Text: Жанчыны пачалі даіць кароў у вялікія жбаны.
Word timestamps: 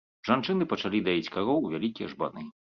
Жанчыны 0.29 0.67
пачалі 0.71 1.03
даіць 1.09 1.31
кароў 1.37 1.63
у 1.69 1.73
вялікія 1.77 2.13
жбаны. 2.17 2.51